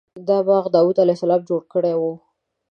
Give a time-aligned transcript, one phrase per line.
[0.27, 2.01] دا باغ داود علیه السلام جوړ کړی و.